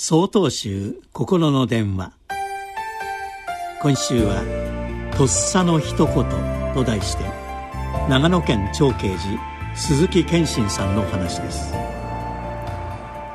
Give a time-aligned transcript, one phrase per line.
[0.00, 2.12] 総統集心の電話。
[3.82, 4.44] 今週は
[5.18, 6.14] 「とっさの一言」
[6.72, 7.24] と題して
[8.08, 9.18] 長野県長慶寺
[9.74, 11.74] 鈴木健信さんのお話です。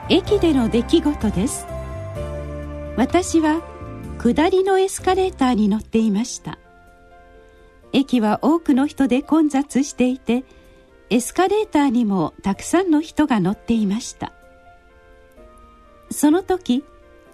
[0.07, 1.68] 駅での出来事です。
[2.95, 3.61] 私は
[4.18, 6.57] 下りのエスカレーターに乗っていました。
[7.91, 10.45] 駅は多くの人で混雑していて
[11.09, 14.32] エスカレーターにもたくさんの人が乗っていました。
[16.14, 16.84] その時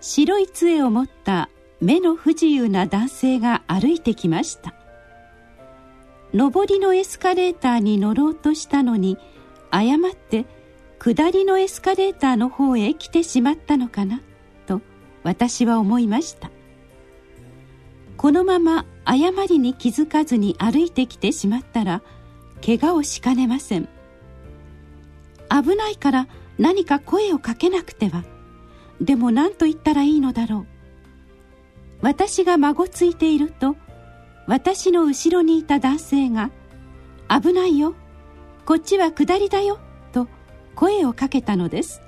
[0.01, 1.49] 白い杖を持った
[1.81, 4.73] 目の不自由な男性が歩いてきました。
[6.33, 9.17] 上りのエスカレーターに乗ろうとしたのに
[9.71, 10.45] 誤って
[10.99, 14.21] 下りのエスカレーターの方へ来てしまったのかな
[14.67, 14.81] と
[15.23, 16.51] 私は思いました。
[18.17, 22.01] このまま誤りに気づかずに歩いてきてしまったら
[22.63, 23.87] 怪我をしかねません。
[25.49, 26.27] 危ないから
[26.57, 28.23] 何か声をかけなくては。
[29.01, 30.65] でも何と言ったらいいのだろう。
[32.01, 33.75] 私が孫ついていると
[34.47, 36.49] 私の後ろにいた男性が
[37.29, 37.93] 「危ないよ
[38.65, 39.79] こっちは下りだよ」
[40.13, 40.27] と
[40.75, 42.01] 声をかけたのです。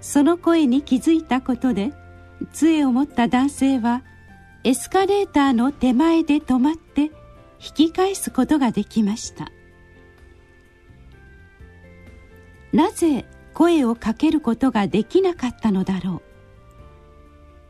[0.00, 1.92] その声に気づいたことで
[2.52, 4.02] 杖を持った男性は
[4.64, 7.10] エスカレーターの手前で止まって引
[7.74, 9.50] き返すことができました。
[12.72, 13.24] なぜ
[13.58, 16.22] 声をかけることができなかったのだろう。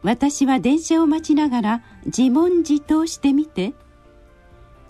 [0.03, 3.73] 私は電車を待ちながら自問自答してみて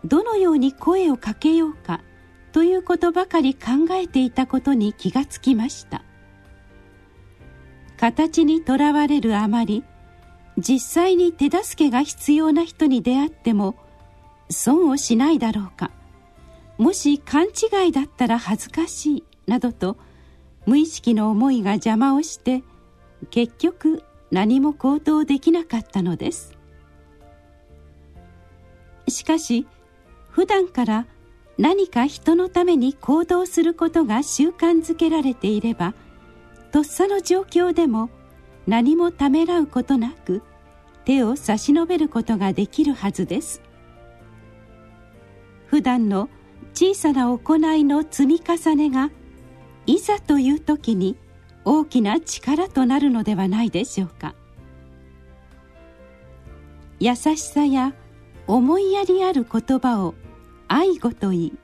[0.04, 2.00] どのように声をかけようか
[2.50, 6.02] ということばかり考えていたことに気がつきました。
[7.96, 9.84] 形にとらわれるあまり
[10.56, 13.76] 実際に手助けが必要な人に出会っても
[14.50, 15.92] 損をしないだろうか。
[16.76, 19.96] もし勘違いだったら恥ずかしいなどと
[20.68, 22.62] 無意識の思いが邪魔をして
[23.30, 26.58] 結局何も行動できなかったのです。
[29.08, 29.66] しかし
[30.28, 31.06] 普段から
[31.56, 35.94] 何か人のために行動することが習慣づけられていれば
[36.70, 38.10] とっさの状況でも
[38.66, 40.42] 何もためらうことなく
[41.06, 43.62] 手を差し伸べることができるはずです。
[45.68, 46.28] 普段の
[46.74, 49.10] 小さな行いの積み重ねが
[49.88, 51.16] いざという時に
[51.64, 54.34] 大きな力となるのではないでしょうか。
[57.00, 57.94] 優しさや
[58.46, 60.14] 思いやりある言葉を
[60.66, 61.58] 愛語と言い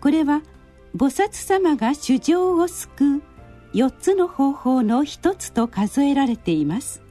[0.00, 0.40] これは
[0.96, 3.22] 菩薩様が衆生を救う
[3.74, 7.02] 4つの方法の一つと数えられています。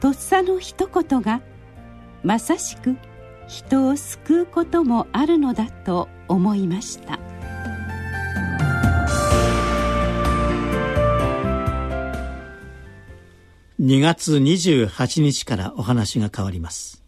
[0.00, 1.40] とっさの一言が
[2.22, 2.96] まさしく
[3.46, 7.19] 人を救うこともあるのだと思いました。
[13.80, 16.99] 2月28日からお話が変わります。